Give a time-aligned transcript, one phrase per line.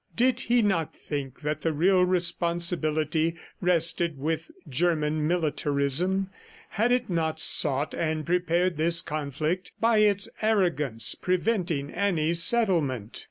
[0.15, 6.31] "Did he not think that the real responsibility rested with German militarism?
[6.69, 13.19] Had it not sought and prepared this conflict, by its arrogance preventing any settlement?"